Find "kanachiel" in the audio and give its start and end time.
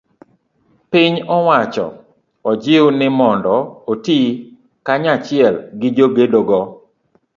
4.85-5.55